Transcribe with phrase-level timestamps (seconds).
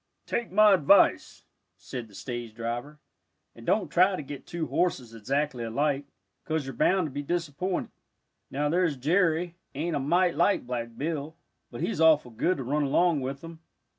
[0.25, 1.45] "Take my advice,"
[1.77, 2.97] said the stage driver,
[3.55, 6.05] "an don't try to get two horses exactly alike,
[6.43, 7.91] 'cause you're bound to be disappointed.
[8.49, 11.35] Now there's Jerry; ain't a mite like Black Bill,
[11.69, 13.59] but he's awful good to run along with him."